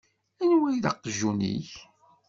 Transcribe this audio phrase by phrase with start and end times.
[0.43, 1.71] Anwa i d aqjun-ik?